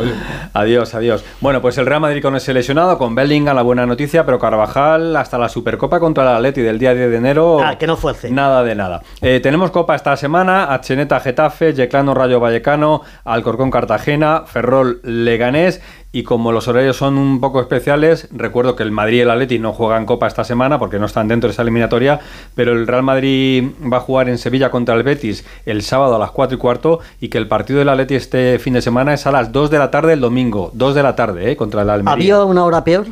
Adiós, 0.54 0.94
adiós. 0.94 1.24
Bueno, 1.40 1.60
pues 1.62 1.78
el 1.78 1.86
Real 1.86 2.00
Madrid 2.00 2.22
con 2.22 2.34
ese 2.34 2.52
lesionado, 2.52 2.98
con 2.98 3.14
Bellingham, 3.14 3.54
la 3.54 3.62
buena 3.62 3.86
noticia, 3.86 4.24
pero 4.26 4.38
Carvajal 4.40 5.14
hasta 5.16 5.38
la 5.38 5.48
Supercopa 5.48 6.00
contra 6.00 6.24
el 6.24 6.36
Atleti 6.36 6.62
del 6.62 6.78
día 6.80 6.92
10 6.94 7.10
de 7.10 7.16
enero. 7.16 7.60
Ah, 7.62 7.78
que 7.78 7.86
no 7.86 7.96
fuerce. 7.96 8.30
Nada 8.30 8.64
de 8.64 8.74
nada. 8.74 9.02
Eh, 9.20 9.38
tenemos 9.40 9.70
Copa 9.70 9.94
esta 9.94 10.16
semana, 10.16 10.72
Acheneta 10.74 11.20
Getafe, 11.20 11.72
Yeclano 11.74 12.14
Rayo 12.14 12.40
Vallecano, 12.40 13.02
Alcorcón 13.24 13.70
Cartagena, 13.70 14.42
Ferrol 14.46 15.00
Leganés. 15.04 15.80
Y 16.14 16.22
como 16.22 16.52
los 16.52 16.68
horarios 16.68 16.96
son 16.96 17.18
un 17.18 17.40
poco 17.40 17.60
especiales, 17.60 18.28
recuerdo 18.30 18.76
que 18.76 18.84
el 18.84 18.92
Madrid 18.92 19.16
y 19.16 19.20
el 19.22 19.30
Atleti 19.30 19.58
no 19.58 19.72
juegan 19.72 20.06
Copa 20.06 20.28
esta 20.28 20.44
semana 20.44 20.78
porque 20.78 21.00
no 21.00 21.06
están 21.06 21.26
dentro 21.26 21.48
de 21.48 21.54
esa 21.54 21.62
eliminatoria, 21.62 22.20
pero 22.54 22.70
el 22.70 22.86
Real 22.86 23.02
Madrid 23.02 23.70
va 23.92 23.96
a 23.96 24.00
jugar 24.00 24.28
en 24.28 24.38
Sevilla 24.38 24.70
contra 24.70 24.94
el 24.94 25.02
Betis 25.02 25.44
el 25.66 25.82
sábado 25.82 26.14
a 26.14 26.20
las 26.20 26.30
4 26.30 26.54
y 26.54 26.58
cuarto 26.60 27.00
y 27.20 27.30
que 27.30 27.38
el 27.38 27.48
partido 27.48 27.80
del 27.80 27.88
Atleti 27.88 28.14
este 28.14 28.60
fin 28.60 28.74
de 28.74 28.80
semana 28.80 29.12
es 29.12 29.26
a 29.26 29.32
las 29.32 29.50
2 29.50 29.72
de 29.72 29.78
la 29.80 29.90
tarde 29.90 30.12
el 30.12 30.20
domingo, 30.20 30.70
2 30.74 30.94
de 30.94 31.02
la 31.02 31.16
tarde, 31.16 31.50
¿eh? 31.50 31.56
contra 31.56 31.82
el 31.82 31.90
Almería. 31.90 32.12
¿Había 32.12 32.44
una 32.44 32.64
hora 32.64 32.84
peor? 32.84 33.06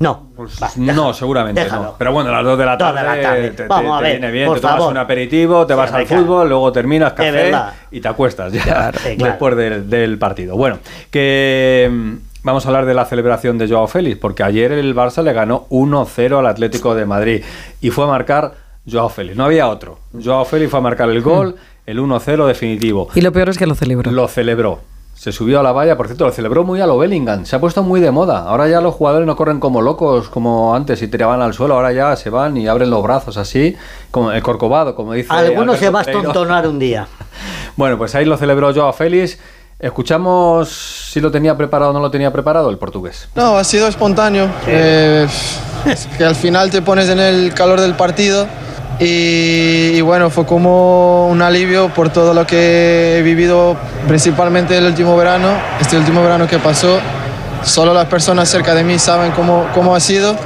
No. 0.00 0.28
Pues 0.36 0.62
Va, 0.62 0.70
no, 0.76 1.12
seguramente 1.12 1.62
déjalo. 1.64 1.82
no. 1.82 1.94
Pero 1.98 2.12
bueno, 2.12 2.30
a 2.30 2.34
las 2.34 2.44
2 2.44 2.58
de 2.58 2.64
la 2.64 2.76
Dos 2.76 2.94
tarde, 2.94 3.00
de 3.00 3.16
la 3.16 3.22
tarde. 3.28 3.42
te, 3.50 3.56
te- 3.56 3.66
Vamos 3.66 3.96
a 3.96 3.98
te 3.98 4.02
ver, 4.04 4.12
viene 4.20 4.32
bien, 4.32 4.46
por 4.46 4.56
te 4.56 4.60
tomas 4.62 4.76
favor. 4.76 4.92
un 4.92 4.98
aperitivo, 4.98 5.66
te 5.66 5.74
Sí, 5.74 5.78
vas 5.78 5.92
al 5.92 6.06
fútbol, 6.06 6.48
luego 6.48 6.70
terminas 6.72 7.12
café 7.14 7.52
y 7.90 8.00
te 8.00 8.06
acuestas 8.08 8.52
ya 8.52 8.62
Claro, 8.62 8.98
sí, 9.02 9.16
claro. 9.16 9.32
después 9.32 9.56
del, 9.56 9.90
del 9.90 10.16
partido. 10.18 10.56
Bueno, 10.56 10.78
que 11.10 11.88
mm, 11.90 12.12
vamos 12.44 12.64
a 12.64 12.68
hablar 12.68 12.86
de 12.86 12.94
la 12.94 13.04
celebración 13.06 13.58
de 13.58 13.68
Joao 13.68 13.88
Félix, 13.88 14.18
porque 14.18 14.42
ayer 14.44 14.70
el 14.72 14.94
Barça 14.94 15.22
le 15.22 15.32
ganó 15.32 15.66
1-0 15.70 16.38
al 16.38 16.46
Atlético 16.46 16.94
de 16.94 17.04
Madrid 17.04 17.42
y 17.80 17.90
fue 17.90 18.04
a 18.04 18.06
marcar 18.08 18.54
Joao 18.90 19.08
Félix, 19.08 19.36
no 19.36 19.44
había 19.44 19.68
otro. 19.68 19.98
Joao 20.24 20.44
Félix 20.44 20.70
fue 20.70 20.78
a 20.78 20.82
marcar 20.82 21.10
el 21.10 21.20
gol, 21.22 21.56
el 21.86 21.98
1-0 21.98 22.46
definitivo. 22.46 23.08
Y 23.16 23.20
lo 23.20 23.32
peor 23.32 23.48
es 23.48 23.58
que 23.58 23.66
lo 23.66 23.74
celebro. 23.74 24.10
Lo 24.12 24.28
celebró. 24.28 24.78
Se 25.18 25.32
subió 25.32 25.58
a 25.58 25.64
la 25.64 25.72
valla, 25.72 25.96
por 25.96 26.06
cierto, 26.06 26.26
lo 26.26 26.30
celebró 26.30 26.62
muy 26.62 26.80
a 26.80 26.86
lo 26.86 26.96
Bellingham. 26.96 27.44
Se 27.44 27.56
ha 27.56 27.60
puesto 27.60 27.82
muy 27.82 28.00
de 28.00 28.12
moda. 28.12 28.44
Ahora 28.44 28.68
ya 28.68 28.80
los 28.80 28.94
jugadores 28.94 29.26
no 29.26 29.34
corren 29.34 29.58
como 29.58 29.82
locos, 29.82 30.28
como 30.28 30.76
antes, 30.76 31.02
y 31.02 31.08
tiraban 31.08 31.42
al 31.42 31.54
suelo. 31.54 31.74
Ahora 31.74 31.90
ya 31.90 32.14
se 32.14 32.30
van 32.30 32.56
y 32.56 32.68
abren 32.68 32.88
los 32.88 33.02
brazos 33.02 33.36
así, 33.36 33.76
como 34.12 34.30
el 34.30 34.40
corcovado, 34.44 34.94
como 34.94 35.14
dice. 35.14 35.26
Algunos 35.30 35.78
se 35.78 35.90
va 35.90 36.00
a 36.00 36.02
estontonar 36.02 36.66
un 36.68 36.78
día. 36.78 37.06
Bueno, 37.76 37.96
pues 37.96 38.12
ahí 38.16 38.24
lo 38.24 38.36
celebró 38.36 38.74
Joao 38.74 38.92
Félix. 38.92 39.38
Escuchamos 39.78 40.68
si 41.12 41.20
lo 41.20 41.30
tenía 41.30 41.56
preparado 41.56 41.92
o 41.92 41.94
no 41.94 42.00
lo 42.00 42.10
tenía 42.10 42.32
preparado 42.32 42.70
el 42.70 42.76
portugués. 42.76 43.28
No, 43.36 43.56
ha 43.56 43.62
sido 43.62 43.86
espontáneo. 43.86 44.50
Eh, 44.66 45.28
es 45.86 46.08
que 46.18 46.24
al 46.24 46.34
final 46.34 46.72
te 46.72 46.82
pones 46.82 47.08
en 47.08 47.20
el 47.20 47.54
calor 47.54 47.80
del 47.80 47.94
partido 47.94 48.48
y, 49.00 49.92
y 49.94 50.00
bueno, 50.00 50.30
fue 50.30 50.44
como 50.44 51.28
un 51.28 51.40
alivio 51.40 51.88
por 51.88 52.10
todo 52.10 52.34
lo 52.34 52.46
que 52.46 53.18
he 53.18 53.22
vivido, 53.22 53.76
principalmente 54.06 54.76
el 54.76 54.86
último 54.86 55.16
verano, 55.16 55.48
este 55.80 55.96
último 55.96 56.22
verano 56.22 56.46
que 56.46 56.58
pasó. 56.58 56.98
Solo 57.64 57.92
las 57.92 58.06
personas 58.06 58.48
cerca 58.48 58.74
de 58.74 58.84
mí 58.84 58.98
saben 58.98 59.32
cómo, 59.32 59.66
cómo 59.74 59.94
ha 59.94 60.00
sido 60.00 60.36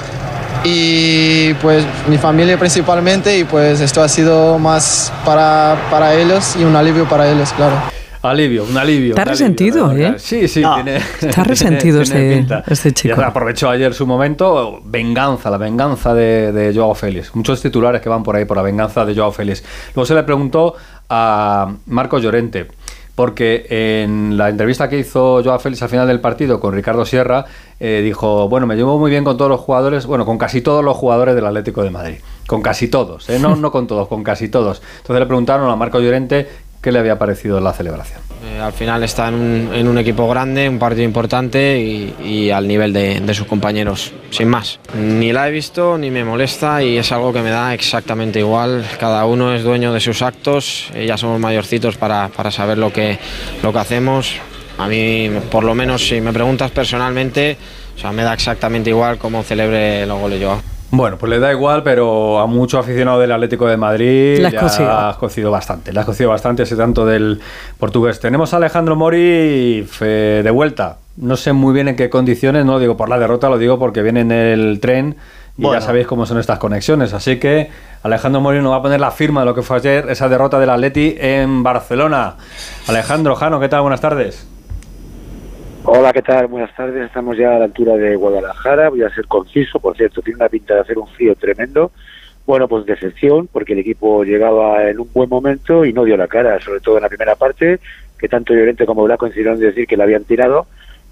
y 0.64 1.54
pues 1.54 1.84
mi 2.08 2.18
familia 2.18 2.58
principalmente 2.58 3.38
y 3.38 3.44
pues 3.44 3.80
esto 3.80 4.02
ha 4.02 4.08
sido 4.08 4.58
más 4.58 5.12
para, 5.24 5.76
para 5.90 6.14
ellos 6.14 6.56
y 6.58 6.64
un 6.64 6.76
alivio 6.76 7.08
para 7.08 7.28
ellos, 7.28 7.52
claro. 7.52 7.74
Alivio, 8.22 8.64
un 8.64 8.76
alivio. 8.76 9.10
Está 9.10 9.22
un 9.22 9.28
resentido. 9.28 9.92
¿eh? 9.92 10.14
Sí, 10.18 10.46
sí, 10.48 10.60
No. 10.60 10.74
tiene. 10.76 10.96
Está 10.96 11.42
resentido 11.44 12.02
tiene 12.02 12.20
este- 12.20 12.36
pinta. 12.38 12.64
este 12.68 12.92
chico. 12.92 13.16
Ya 13.20 13.26
aprovechó 13.26 13.68
ayer 13.68 13.92
su 13.94 14.06
momento. 14.06 14.80
Venganza, 14.84 15.50
la 15.50 15.56
venganza 15.58 16.14
de, 16.14 16.52
de 16.52 16.72
Joao 16.74 16.94
Félix. 16.94 17.34
Muchos 17.34 17.60
titulares 17.60 18.00
que 18.00 18.08
van 18.08 18.22
por 18.22 18.36
ahí 18.36 18.44
por 18.44 18.56
la 18.56 18.62
venganza 18.62 19.04
de 19.04 19.14
Joao 19.14 19.32
Félix. 19.32 19.64
Luego 19.94 20.06
se 20.06 20.14
le 20.14 20.22
preguntó 20.22 20.74
a 21.08 21.72
Marcos 21.86 22.22
Llorente. 22.22 22.68
Porque 23.14 23.66
en 23.68 24.38
la 24.38 24.48
entrevista 24.48 24.88
que 24.88 24.98
hizo 24.98 25.42
Joao 25.44 25.58
Félix 25.58 25.82
al 25.82 25.90
final 25.90 26.06
del 26.08 26.18
partido 26.20 26.58
con 26.60 26.72
Ricardo 26.72 27.04
Sierra, 27.04 27.44
eh, 27.78 28.00
dijo, 28.02 28.48
bueno, 28.48 28.66
me 28.66 28.74
llevo 28.74 28.98
muy 28.98 29.10
bien 29.10 29.22
con 29.22 29.36
todos 29.36 29.50
los 29.50 29.60
jugadores, 29.60 30.06
bueno, 30.06 30.24
con 30.24 30.38
casi 30.38 30.62
todos 30.62 30.82
los 30.82 30.96
jugadores 30.96 31.34
del 31.34 31.44
Atlético 31.44 31.82
de 31.82 31.90
Madrid. 31.90 32.14
Con 32.46 32.62
casi 32.62 32.88
todos, 32.88 33.28
¿eh? 33.28 33.38
no, 33.38 33.54
no 33.54 33.70
con 33.70 33.86
todos, 33.86 34.08
con 34.08 34.22
casi 34.24 34.48
todos. 34.48 34.80
Entonces 35.02 35.20
le 35.20 35.26
preguntaron 35.26 35.68
a 35.70 35.76
Marcos 35.76 36.02
Llorente 36.02 36.48
qué 36.82 36.92
le 36.92 36.98
había 36.98 37.18
parecido 37.18 37.60
la 37.60 37.72
celebración. 37.72 38.20
Eh, 38.44 38.58
al 38.60 38.72
final 38.72 39.04
está 39.04 39.28
en 39.28 39.88
un, 39.88 39.98
equipo 39.98 40.28
grande, 40.28 40.68
un 40.68 40.80
partido 40.80 41.04
importante 41.04 41.78
y, 41.78 42.50
al 42.50 42.66
nivel 42.66 42.92
de, 42.92 43.34
sus 43.34 43.46
compañeros, 43.46 44.12
sin 44.30 44.48
más. 44.48 44.80
Ni 44.94 45.32
la 45.32 45.48
he 45.48 45.52
visto 45.52 45.96
ni 45.96 46.10
me 46.10 46.24
molesta 46.24 46.82
y 46.82 46.98
es 46.98 47.12
algo 47.12 47.32
que 47.32 47.40
me 47.40 47.50
da 47.50 47.72
exactamente 47.72 48.40
igual. 48.40 48.84
Cada 48.98 49.24
uno 49.26 49.54
es 49.54 49.62
dueño 49.62 49.92
de 49.92 50.00
sus 50.00 50.22
actos, 50.22 50.90
eh, 50.94 51.06
ya 51.06 51.16
somos 51.16 51.38
mayorcitos 51.38 51.96
para, 51.96 52.28
para 52.28 52.50
saber 52.50 52.78
lo 52.78 52.92
que, 52.92 53.16
lo 53.62 53.72
que 53.72 53.78
hacemos. 53.78 54.34
A 54.78 54.88
mí, 54.88 55.30
por 55.50 55.62
lo 55.62 55.74
menos, 55.76 56.08
si 56.08 56.20
me 56.20 56.32
preguntas 56.32 56.72
personalmente, 56.72 57.56
me 58.12 58.22
da 58.24 58.34
exactamente 58.34 58.90
igual 58.90 59.18
cómo 59.18 59.44
celebre 59.44 60.04
los 60.06 60.18
goles 60.18 60.40
yo. 60.40 60.60
Bueno, 60.94 61.16
pues 61.16 61.30
le 61.30 61.38
da 61.38 61.50
igual, 61.50 61.82
pero 61.82 62.38
a 62.38 62.46
mucho 62.46 62.78
aficionado 62.78 63.18
del 63.18 63.32
Atlético 63.32 63.66
de 63.66 63.78
Madrid 63.78 64.36
Le 64.40 64.48
has 64.48 64.52
ya 64.52 64.60
cocido. 64.60 64.90
has 64.90 65.16
cocido 65.16 65.50
bastante. 65.50 65.90
Le 65.90 65.98
has 66.00 66.04
cocido 66.04 66.28
bastante 66.28 66.64
ese 66.64 66.76
tanto 66.76 67.06
del 67.06 67.40
portugués. 67.78 68.20
Tenemos 68.20 68.52
a 68.52 68.58
Alejandro 68.58 68.94
Mori 68.94 69.86
de 70.00 70.50
vuelta. 70.52 70.98
No 71.16 71.36
sé 71.36 71.54
muy 71.54 71.72
bien 71.72 71.88
en 71.88 71.96
qué 71.96 72.10
condiciones, 72.10 72.66
no 72.66 72.72
lo 72.72 72.78
digo 72.78 72.96
por 72.98 73.08
la 73.08 73.18
derrota, 73.18 73.48
lo 73.48 73.56
digo 73.56 73.78
porque 73.78 74.02
viene 74.02 74.20
en 74.20 74.32
el 74.32 74.80
tren 74.80 75.16
y 75.56 75.62
Bueno. 75.62 75.80
ya 75.80 75.84
sabéis 75.86 76.06
cómo 76.06 76.26
son 76.26 76.38
estas 76.38 76.58
conexiones. 76.58 77.14
Así 77.14 77.38
que 77.38 77.70
Alejandro 78.02 78.42
Mori 78.42 78.60
nos 78.60 78.72
va 78.72 78.76
a 78.76 78.82
poner 78.82 79.00
la 79.00 79.10
firma 79.10 79.40
de 79.40 79.46
lo 79.46 79.54
que 79.54 79.62
fue 79.62 79.78
ayer, 79.78 80.06
esa 80.10 80.28
derrota 80.28 80.58
del 80.60 80.68
Atleti 80.68 81.14
en 81.18 81.62
Barcelona. 81.62 82.34
Alejandro 82.86 83.34
Jano, 83.34 83.60
¿qué 83.60 83.70
tal? 83.70 83.80
Buenas 83.80 84.02
tardes. 84.02 84.46
Hola, 85.84 86.12
¿qué 86.12 86.22
tal? 86.22 86.46
Buenas 86.46 86.72
tardes. 86.76 87.06
Estamos 87.06 87.36
ya 87.36 87.56
a 87.56 87.58
la 87.58 87.64
altura 87.64 87.96
de 87.96 88.14
Guadalajara. 88.14 88.88
Voy 88.88 89.02
a 89.02 89.12
ser 89.12 89.26
conciso, 89.26 89.80
por 89.80 89.96
cierto, 89.96 90.22
tiene 90.22 90.36
una 90.36 90.48
pinta 90.48 90.74
de 90.74 90.80
hacer 90.80 90.96
un 90.96 91.08
frío 91.08 91.34
tremendo. 91.34 91.90
Bueno, 92.46 92.68
pues 92.68 92.86
decepción, 92.86 93.48
porque 93.48 93.72
el 93.72 93.80
equipo 93.80 94.22
llegaba 94.22 94.88
en 94.88 95.00
un 95.00 95.08
buen 95.12 95.28
momento 95.28 95.84
y 95.84 95.92
no 95.92 96.04
dio 96.04 96.16
la 96.16 96.28
cara, 96.28 96.60
sobre 96.60 96.78
todo 96.78 96.98
en 96.98 97.02
la 97.02 97.08
primera 97.08 97.34
parte, 97.34 97.80
que 98.16 98.28
tanto 98.28 98.54
Llorente 98.54 98.86
como 98.86 99.02
Blanco 99.02 99.20
coincidieron 99.20 99.54
en 99.54 99.62
decir 99.62 99.88
que 99.88 99.96
la 99.96 100.04
habían 100.04 100.22
tirado. 100.22 100.66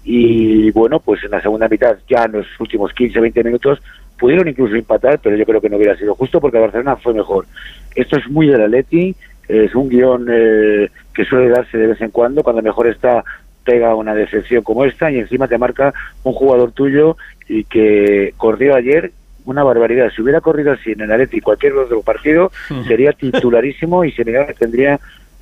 Y 0.05 0.71
bueno, 0.71 1.01
pues 1.01 1.21
en 1.25 1.31
la 1.31 1.41
segunda 1.41 1.67
mitad, 1.67 1.97
ya 2.07 2.23
en 2.23 2.31
los 2.31 2.47
últimos 2.57 2.95
15-20 2.95 3.43
minutos, 3.43 3.81
pudieron 4.17 4.47
incluso 4.47 4.75
empatar, 4.75 5.19
pero 5.19 5.35
yo 5.35 5.45
creo 5.45 5.59
que 5.59 5.69
no 5.69 5.75
hubiera 5.75 5.97
sido 5.97 6.15
justo 6.15 6.39
porque 6.39 6.59
Barcelona 6.59 6.95
fue 6.95 7.13
mejor. 7.13 7.45
Esto 7.93 8.15
es 8.15 8.25
muy 8.29 8.47
del 8.47 8.61
Atleti, 8.61 9.13
es 9.49 9.75
un 9.75 9.89
guion 9.89 10.27
eh, 10.31 10.89
que 11.13 11.25
suele 11.25 11.49
darse 11.49 11.77
de 11.77 11.87
vez 11.87 11.99
en 11.99 12.11
cuando, 12.11 12.41
cuando 12.41 12.61
mejor 12.61 12.87
está 12.87 13.21
pega 13.63 13.95
una 13.95 14.13
decepción 14.13 14.63
como 14.63 14.85
esta 14.85 15.11
y 15.11 15.19
encima 15.19 15.47
te 15.47 15.57
marca 15.57 15.93
un 16.23 16.33
jugador 16.33 16.71
tuyo 16.71 17.17
y 17.47 17.63
que 17.65 18.33
corrió 18.37 18.75
ayer 18.75 19.11
una 19.45 19.63
barbaridad. 19.63 20.11
Si 20.15 20.21
hubiera 20.21 20.41
corrido 20.41 20.71
así 20.71 20.91
en 20.91 21.01
el 21.01 21.11
Atleti 21.11 21.41
cualquier 21.41 21.73
otro 21.73 22.01
partido, 22.01 22.51
sería 22.87 23.13
titularísimo 23.13 24.05
y 24.05 24.11
Senegal 24.11 24.53
tendría 24.57 24.99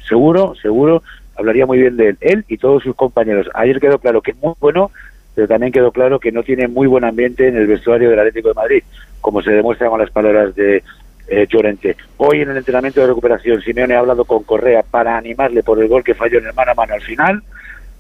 seguro, 0.07 0.55
seguro, 0.61 1.03
hablaría 1.35 1.65
muy 1.65 1.79
bien 1.79 1.97
de 1.97 2.09
él, 2.09 2.17
él 2.21 2.45
y 2.47 2.57
todos 2.57 2.83
sus 2.83 2.95
compañeros. 2.95 3.49
Ayer 3.53 3.79
quedó 3.79 3.99
claro 3.99 4.21
que 4.21 4.31
es 4.31 4.37
muy 4.37 4.53
bueno, 4.59 4.91
pero 5.35 5.47
también 5.47 5.71
quedó 5.71 5.91
claro 5.91 6.19
que 6.19 6.31
no 6.31 6.43
tiene 6.43 6.67
muy 6.67 6.87
buen 6.87 7.03
ambiente 7.03 7.47
en 7.47 7.55
el 7.55 7.67
vestuario 7.67 8.09
del 8.09 8.19
Atlético 8.19 8.49
de 8.49 8.55
Madrid, 8.55 8.83
como 9.21 9.41
se 9.41 9.51
demuestra 9.51 9.89
con 9.89 9.99
las 9.99 10.09
palabras 10.09 10.55
de 10.55 10.83
eh, 11.27 11.47
Llorente. 11.47 11.95
Hoy 12.17 12.41
en 12.41 12.49
el 12.49 12.57
entrenamiento 12.57 13.01
de 13.01 13.07
recuperación, 13.07 13.61
Simeone 13.61 13.95
ha 13.95 13.99
hablado 13.99 14.25
con 14.25 14.43
Correa 14.43 14.83
para 14.83 15.17
animarle 15.17 15.63
por 15.63 15.81
el 15.81 15.87
gol 15.87 16.03
que 16.03 16.15
falló 16.15 16.39
en 16.39 16.47
el 16.47 16.53
mano 16.53 16.71
a 16.71 16.75
mano 16.75 16.93
al 16.95 17.01
final, 17.01 17.43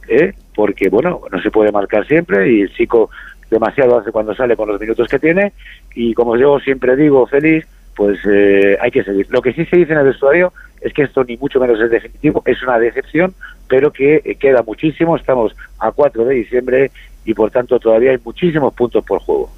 ¿eh? 0.09 0.33
porque 0.55 0.89
bueno, 0.89 1.21
no 1.31 1.41
se 1.41 1.51
puede 1.51 1.71
marcar 1.71 2.05
siempre 2.07 2.51
y 2.51 2.61
el 2.61 2.73
chico 2.73 3.09
demasiado 3.49 3.97
hace 3.97 4.11
cuando 4.11 4.35
sale 4.35 4.55
con 4.55 4.69
los 4.69 4.79
minutos 4.79 5.07
que 5.07 5.19
tiene 5.19 5.53
y 5.95 6.13
como 6.13 6.37
yo 6.37 6.59
siempre 6.59 6.95
digo, 6.95 7.25
feliz, 7.27 7.65
pues 7.95 8.19
eh, 8.29 8.77
hay 8.79 8.91
que 8.91 9.03
seguir. 9.03 9.27
Lo 9.29 9.41
que 9.41 9.53
sí 9.53 9.65
se 9.65 9.77
dice 9.77 9.93
en 9.93 9.99
el 9.99 10.05
vestuario 10.05 10.53
es 10.81 10.93
que 10.93 11.03
esto 11.03 11.23
ni 11.23 11.37
mucho 11.37 11.59
menos 11.59 11.79
es 11.81 11.91
definitivo, 11.91 12.41
es 12.45 12.61
una 12.63 12.79
decepción, 12.79 13.33
pero 13.67 13.91
que 13.91 14.21
eh, 14.23 14.35
queda 14.35 14.63
muchísimo, 14.63 15.15
estamos 15.15 15.55
a 15.79 15.91
4 15.91 16.25
de 16.25 16.35
diciembre 16.35 16.91
y 17.25 17.33
por 17.33 17.51
tanto 17.51 17.79
todavía 17.79 18.11
hay 18.11 18.17
muchísimos 18.23 18.73
puntos 18.73 19.03
por 19.03 19.19
juego. 19.19 19.49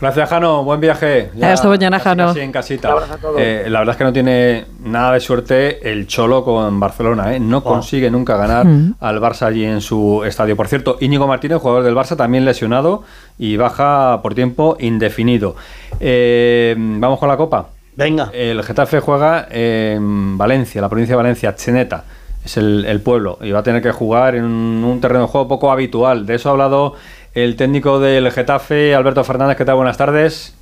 Gracias, 0.00 0.30
Jano. 0.30 0.64
Buen 0.64 0.80
viaje. 0.80 1.30
Hasta 1.42 1.68
mañana, 1.68 1.98
casi, 1.98 2.08
Jano. 2.08 2.26
casi 2.28 2.40
en 2.40 2.52
casita. 2.52 2.88
A 2.90 3.16
todos. 3.18 3.36
Eh, 3.38 3.66
la 3.68 3.80
verdad 3.80 3.92
es 3.92 3.98
que 3.98 4.04
no 4.04 4.12
tiene 4.14 4.64
nada 4.82 5.12
de 5.12 5.20
suerte 5.20 5.90
el 5.92 6.06
Cholo 6.06 6.42
con 6.42 6.80
Barcelona. 6.80 7.34
¿eh? 7.34 7.40
No 7.40 7.62
consigue 7.62 8.10
nunca 8.10 8.36
ganar 8.38 8.64
Mm. 8.66 8.94
al 8.98 9.20
Barça 9.20 9.42
allí 9.46 9.64
en 9.64 9.82
su 9.82 10.22
estadio. 10.24 10.56
Por 10.56 10.68
cierto, 10.68 10.96
Íñigo 11.00 11.26
Martínez, 11.26 11.58
jugador 11.58 11.82
del 11.82 11.94
Barça, 11.94 12.16
también 12.16 12.46
lesionado 12.46 13.02
y 13.38 13.58
baja 13.58 14.20
por 14.22 14.34
tiempo 14.34 14.76
indefinido. 14.80 15.54
Eh, 16.00 16.74
Vamos 16.78 17.18
con 17.18 17.28
la 17.28 17.36
Copa. 17.36 17.66
Venga. 17.96 18.30
El 18.32 18.62
Getafe 18.62 19.00
juega 19.00 19.48
en 19.50 20.38
Valencia, 20.38 20.80
la 20.80 20.88
provincia 20.88 21.12
de 21.14 21.16
Valencia, 21.22 21.54
Cheneta, 21.54 22.04
es 22.42 22.56
el, 22.56 22.86
el 22.86 23.02
pueblo, 23.02 23.38
y 23.42 23.50
va 23.50 23.58
a 23.58 23.62
tener 23.62 23.82
que 23.82 23.92
jugar 23.92 24.34
en 24.34 24.44
un, 24.44 24.82
un 24.82 25.00
terreno 25.00 25.22
de 25.22 25.26
juego 25.28 25.46
poco 25.48 25.70
habitual. 25.70 26.24
De 26.24 26.36
eso 26.36 26.48
ha 26.48 26.52
hablado 26.52 26.94
el 27.34 27.56
técnico 27.56 28.00
del 28.00 28.30
Getafe, 28.32 28.94
Alberto 28.94 29.22
Fernández. 29.22 29.56
¿Qué 29.56 29.64
tal? 29.64 29.76
Buenas 29.76 29.96
tardes. 29.96 30.54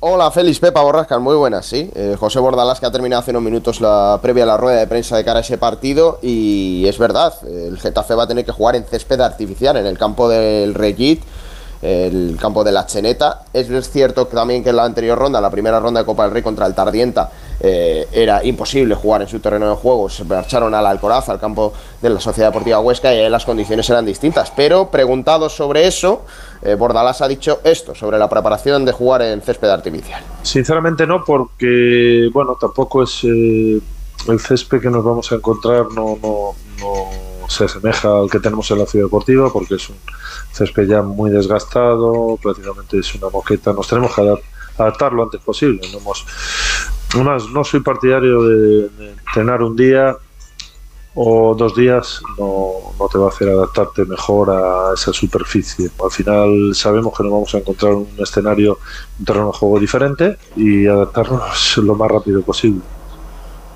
Hola, 0.00 0.30
Félix 0.30 0.58
Pepa 0.60 0.82
Borrascas, 0.82 1.20
muy 1.20 1.34
buenas, 1.36 1.66
sí. 1.66 1.90
Eh, 1.94 2.16
José 2.18 2.38
Bordalás 2.38 2.80
que 2.80 2.86
ha 2.86 2.90
terminado 2.90 3.20
hace 3.20 3.30
unos 3.30 3.42
minutos 3.42 3.80
la 3.80 4.18
previa 4.20 4.44
a 4.44 4.46
la 4.46 4.56
rueda 4.56 4.78
de 4.78 4.86
prensa 4.86 5.16
de 5.16 5.24
cara 5.24 5.38
a 5.38 5.42
ese 5.42 5.56
partido 5.56 6.18
y 6.22 6.86
es 6.86 6.98
verdad, 6.98 7.32
el 7.46 7.78
Getafe 7.78 8.14
va 8.14 8.24
a 8.24 8.26
tener 8.26 8.44
que 8.44 8.52
jugar 8.52 8.76
en 8.76 8.84
césped 8.84 9.20
artificial 9.20 9.76
en 9.78 9.86
el 9.86 9.96
campo 9.96 10.28
del 10.28 10.74
Regit, 10.74 11.22
el 11.80 12.36
campo 12.40 12.62
de 12.62 12.72
la 12.72 12.84
Cheneta. 12.86 13.42
Es 13.54 13.90
cierto 13.90 14.26
también 14.26 14.62
que 14.62 14.70
en 14.70 14.76
la 14.76 14.84
anterior 14.84 15.18
ronda, 15.18 15.40
la 15.40 15.50
primera 15.50 15.80
ronda 15.80 16.00
de 16.00 16.06
Copa 16.06 16.24
del 16.24 16.32
Rey 16.32 16.42
contra 16.42 16.66
el 16.66 16.74
Tardienta, 16.74 17.30
eh, 17.60 18.06
era 18.12 18.44
imposible 18.44 18.94
jugar 18.94 19.22
en 19.22 19.28
su 19.28 19.40
terreno 19.40 19.68
de 19.70 19.76
juego. 19.76 20.08
Se 20.08 20.24
marcharon 20.24 20.74
al 20.74 20.86
Alcoraz, 20.86 21.28
al 21.28 21.40
campo 21.40 21.72
de 22.00 22.10
la 22.10 22.20
Sociedad 22.20 22.50
Deportiva 22.50 22.80
Huesca, 22.80 23.14
y 23.14 23.18
ahí 23.18 23.30
las 23.30 23.44
condiciones 23.44 23.88
eran 23.90 24.04
distintas. 24.04 24.50
Pero 24.50 24.90
preguntado 24.90 25.48
sobre 25.48 25.86
eso, 25.86 26.22
eh, 26.62 26.74
Bordalás 26.74 27.22
ha 27.22 27.28
dicho 27.28 27.60
esto, 27.64 27.94
sobre 27.94 28.18
la 28.18 28.28
preparación 28.28 28.84
de 28.84 28.92
jugar 28.92 29.22
en 29.22 29.40
césped 29.42 29.68
artificial. 29.68 30.22
Sinceramente 30.42 31.06
no, 31.06 31.24
porque 31.24 32.28
bueno, 32.32 32.56
tampoco 32.60 33.02
es 33.02 33.24
eh, 33.24 33.80
el 34.28 34.40
césped 34.40 34.80
que 34.80 34.90
nos 34.90 35.04
vamos 35.04 35.30
a 35.32 35.36
encontrar 35.36 35.86
no, 35.94 36.18
no, 36.22 36.54
no 36.80 37.48
se 37.48 37.64
asemeja 37.64 38.08
al 38.18 38.30
que 38.30 38.40
tenemos 38.40 38.68
en 38.72 38.80
la 38.80 38.86
ciudad 38.86 39.06
deportiva, 39.06 39.52
porque 39.52 39.76
es 39.76 39.88
un 39.88 39.96
césped 40.52 40.88
ya 40.88 41.02
muy 41.02 41.30
desgastado, 41.30 42.36
prácticamente 42.42 42.98
es 42.98 43.14
una 43.14 43.28
moqueta. 43.28 43.72
Nos 43.72 43.86
tenemos 43.86 44.14
que 44.14 44.22
adap- 44.22 44.42
adaptar 44.78 45.12
lo 45.12 45.22
antes 45.22 45.40
posible. 45.42 45.80
No, 45.92 45.98
hemos, 45.98 46.24
además, 47.14 47.44
no 47.52 47.64
soy 47.64 47.80
partidario 47.80 48.42
de, 48.42 48.88
de 48.88 49.10
entrenar 49.10 49.62
un 49.62 49.76
día 49.76 50.16
o 51.18 51.54
dos 51.54 51.74
días 51.74 52.20
no, 52.38 52.92
no 52.98 53.08
te 53.08 53.16
va 53.16 53.26
a 53.26 53.28
hacer 53.30 53.48
adaptarte 53.48 54.04
mejor 54.04 54.50
a 54.50 54.92
esa 54.94 55.14
superficie. 55.14 55.90
Al 56.04 56.10
final 56.10 56.72
sabemos 56.74 57.16
que 57.16 57.22
nos 57.22 57.32
vamos 57.32 57.54
a 57.54 57.58
encontrar 57.58 57.94
un 57.94 58.08
escenario, 58.18 58.78
un 59.18 59.24
terreno 59.24 59.46
de 59.46 59.58
juego 59.58 59.80
diferente 59.80 60.36
y 60.56 60.86
adaptarnos 60.86 61.78
lo 61.78 61.94
más 61.94 62.10
rápido 62.10 62.42
posible. 62.42 62.82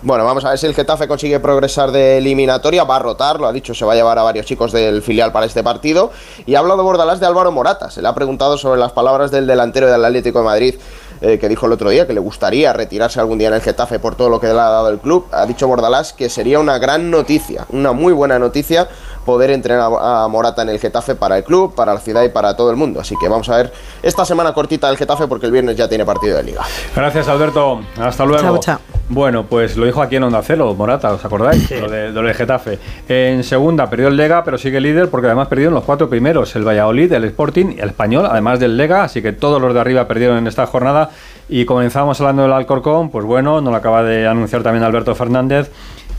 Bueno, 0.03 0.25
vamos 0.25 0.45
a 0.47 0.49
ver 0.49 0.59
si 0.59 0.67
el 0.67 0.75
Getafe 0.75 1.07
consigue 1.07 1.41
progresar 1.41 1.93
de 1.93 2.17
eliminatoria. 2.17 2.85
Va 2.85 2.97
a 2.97 3.01
rotar, 3.01 3.39
lo 3.39 3.47
ha 3.47 3.53
dicho, 3.53 3.75
se 3.75 3.85
va 3.85 3.93
a 3.93 3.97
llevar 3.97 4.19
a 4.19 4.23
varios 4.23 4.47
chicos 4.47 4.73
del 4.73 5.03
filial 5.03 5.31
para 5.31 5.45
este 5.45 5.63
partido. 5.63 6.11
Y 6.47 6.55
ha 6.55 6.61
hablado 6.61 6.83
Bordalás 6.83 7.21
de 7.21 7.27
Álvaro 7.27 7.53
Morata. 7.53 7.91
Se 7.91 8.01
le 8.01 8.09
ha 8.09 8.15
preguntado 8.15 8.57
sobre 8.57 8.81
las 8.81 8.93
palabras 8.93 9.31
del 9.31 9.47
delantero 9.47 9.91
del 9.91 10.03
Atlético 10.03 10.39
de 10.39 10.45
Madrid, 10.47 10.75
eh, 11.21 11.39
que 11.39 11.49
dijo 11.49 11.67
el 11.67 11.73
otro 11.73 11.91
día 11.91 12.07
que 12.07 12.13
le 12.13 12.21
gustaría 12.21 12.73
retirarse 12.73 13.21
algún 13.21 13.39
día 13.39 13.49
en 13.49 13.55
el 13.55 13.61
Getafe 13.61 13.99
por 13.99 14.15
todo 14.15 14.29
lo 14.29 14.41
que 14.41 14.47
le 14.47 14.53
ha 14.53 14.55
dado 14.55 14.89
el 14.89 14.99
club. 14.99 15.27
Ha 15.33 15.47
dicho 15.47 15.69
Bordalás 15.69 16.13
que 16.13 16.29
sería 16.29 16.59
una 16.59 16.79
gran 16.79 17.11
noticia, 17.11 17.67
una 17.71 17.93
muy 17.93 18.13
buena 18.13 18.39
noticia 18.39 18.89
poder 19.25 19.51
entrenar 19.51 19.91
a 20.01 20.27
Morata 20.29 20.63
en 20.63 20.71
el 20.71 20.79
Getafe 20.79 21.15
para 21.15 21.39
el 21.39 21.45
club, 21.45 21.75
para 21.75 21.95
la 21.95 22.01
ciudad 22.01 22.23
y 22.23 22.29
para 22.29 22.57
todo 22.57 22.71
el 22.71 22.77
mundo. 22.77 23.01
Así 23.01 23.15
que 23.21 23.29
vamos 23.29 23.49
a 23.49 23.57
ver 23.57 23.73
esta 24.03 24.25
semana 24.25 24.53
cortita 24.53 24.89
del 24.89 24.97
Getafe 24.97 25.27
porque 25.27 25.47
el 25.47 25.53
viernes 25.53 25.77
ya 25.77 25.89
tiene 25.89 26.05
partido 26.05 26.37
de 26.37 26.43
liga. 26.43 26.63
Gracias, 26.95 27.29
Alberto. 27.29 27.81
Hasta 27.99 28.25
luego. 28.25 28.43
Chao, 28.43 28.59
chao. 28.59 28.79
Bueno, 29.09 29.45
pues 29.45 29.77
lo 29.77 29.87
dijo 29.87 30.01
aquí 30.03 30.17
en 30.17 30.23
Onda 30.23 30.41
Cero, 30.41 30.73
Morata, 30.79 31.13
¿os 31.13 31.25
acordáis? 31.25 31.69
Lo, 31.73 31.91
de, 31.91 32.13
lo 32.13 32.23
del 32.23 32.33
Getafe. 32.33 32.79
En 33.09 33.43
segunda 33.43 33.91
perdió 33.91 34.07
el 34.07 34.17
Lega, 34.17 34.45
pero 34.45 34.57
sigue 34.57 34.81
líder 34.81 35.11
porque 35.11 35.27
además 35.27 35.49
perdieron 35.49 35.75
los 35.75 35.83
cuatro 35.83 36.09
primeros, 36.09 36.55
el 36.55 36.67
Valladolid, 36.67 37.13
el 37.13 37.25
Sporting 37.25 37.75
y 37.77 37.81
el 37.81 37.89
Español, 37.89 38.27
además 38.31 38.61
del 38.61 38.77
Lega, 38.77 39.03
así 39.03 39.21
que 39.21 39.33
todos 39.33 39.61
los 39.61 39.75
de 39.75 39.81
arriba 39.81 40.07
perdieron 40.07 40.39
en 40.39 40.47
esta 40.47 40.65
jornada. 40.67 41.11
Y 41.49 41.65
comenzamos 41.65 42.21
hablando 42.21 42.43
del 42.43 42.53
Alcorcón, 42.53 43.11
pues 43.11 43.25
bueno, 43.25 43.61
nos 43.61 43.73
lo 43.73 43.77
acaba 43.77 44.05
de 44.05 44.29
anunciar 44.29 44.63
también 44.63 44.85
Alberto 44.85 45.17
Fernández, 45.17 45.73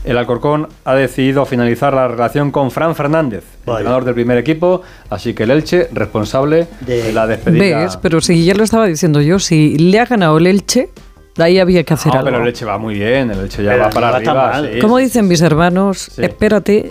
El 0.04 0.18
Alcorcón 0.18 0.68
ha 0.84 0.94
decidido 0.94 1.46
finalizar 1.46 1.94
la 1.94 2.08
relación 2.08 2.50
con 2.50 2.70
Fran 2.72 2.96
Fernández, 2.96 3.44
Vaya. 3.64 3.78
entrenador 3.78 4.04
del 4.04 4.14
primer 4.14 4.36
equipo, 4.38 4.82
así 5.10 5.32
que 5.32 5.44
el 5.44 5.52
Elche 5.52 5.88
responsable 5.92 6.66
de, 6.80 7.02
De- 7.04 7.12
la 7.12 7.26
despedida. 7.28 7.78
¿Ves? 7.84 7.96
Pero 7.98 8.20
si 8.20 8.44
ya 8.44 8.54
lo 8.54 8.64
estaba 8.64 8.86
diciendo 8.86 9.20
yo, 9.20 9.38
si 9.38 9.78
le 9.78 10.00
ha 10.00 10.04
ganado 10.06 10.38
el 10.38 10.48
Elche, 10.48 10.90
de 11.36 11.44
ahí 11.44 11.60
había 11.60 11.84
que 11.84 11.94
hacer 11.94 12.12
No, 12.12 12.18
algo. 12.18 12.30
pero 12.32 12.42
el 12.42 12.48
Elche 12.48 12.64
va 12.64 12.78
muy 12.78 12.94
bien, 12.94 13.30
el 13.30 13.38
Elche 13.40 13.62
ya 13.62 13.70
Pero 13.72 13.84
va 13.84 13.90
para 13.90 14.08
arriba. 14.16 14.60
sí, 14.72 14.80
Como 14.80 14.98
dicen 14.98 15.28
mis 15.28 15.40
hermanos, 15.40 16.10
Sí. 16.16 16.24
espérate 16.24 16.90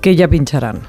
que 0.00 0.16
ya 0.16 0.26
pincharán. 0.26 0.80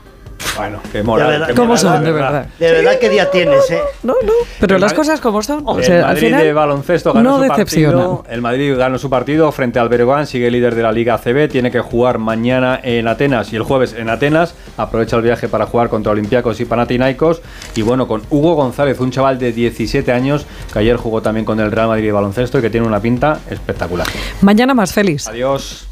Bueno, 0.58 0.80
qué 0.92 1.04
moral. 1.04 1.28
De 1.28 1.32
verdad. 1.32 1.48
qué 1.48 1.54
¿Cómo 1.54 1.68
moral, 1.68 1.80
son, 1.80 2.04
de 2.04 2.12
verdad? 2.12 2.46
De 2.60 2.72
verdad, 2.72 3.00
¿qué 3.00 3.10
día 3.10 3.32
tienes, 3.32 3.72
eh? 3.72 3.82
No, 4.04 4.14
no, 4.24 4.34
pero 4.60 4.76
El 4.76 4.82
las 4.82 4.94
cosas 4.94 5.20
como 5.22 5.42
son. 5.42 5.64
O 5.66 5.80
el 5.80 5.92
al 5.92 6.02
Madrid 6.02 6.22
final 6.22 6.44
de 6.44 6.54
baloncesto 6.54 7.14
ganó 7.14 7.38
no 7.38 7.44
su 7.44 7.48
partido. 7.48 8.24
El 8.30 8.42
Madrid 8.42 8.78
ganó 8.78 8.98
su 8.98 9.10
partido 9.10 9.52
frente 9.52 9.80
al 9.80 9.90
Breogán, 9.90 10.28
sigue 10.28 10.52
líder 10.52 10.76
de 10.76 10.84
la 10.84 10.92
Liga 10.92 11.16
ACB, 11.16 11.50
tiene 11.50 11.72
que 11.72 11.80
jugar 11.80 12.18
mañana 12.18 12.80
en 12.84 13.08
Atenas 13.08 13.52
y 13.54 13.56
el 13.56 13.64
jueves 13.64 13.94
en 13.94 14.10
Atenas. 14.10 14.56
Aprovecha 14.78 15.16
el 15.16 15.22
viaje 15.22 15.48
para 15.48 15.66
jugar 15.66 15.90
contra 15.90 16.12
Olympiacos 16.12 16.60
y 16.60 16.66
Panathinaikos. 16.66 17.42
Y 17.76 17.82
bueno, 17.82 18.08
con 18.08 18.22
Hugo 18.30 18.56
González, 18.56 19.00
un 19.00 19.12
chaval 19.12 19.40
de 19.40 19.52
17 19.52 20.12
años 20.12 20.46
que 20.72 20.80
ayer 20.80 20.98
jugó 20.98 21.22
también 21.22 21.46
con 21.46 21.60
el 21.60 21.72
Real 21.72 21.88
Madrid 21.88 22.06
de 22.06 22.12
baloncesto 22.12 22.60
y 22.60 22.62
que 22.62 22.70
tiene 22.70 22.88
una 22.88 23.00
pinta 23.00 23.40
espectacular. 23.50 24.08
Mañana 24.42 24.74
más 24.74 24.94
feliz. 24.94 25.28
Adiós. 25.28 25.91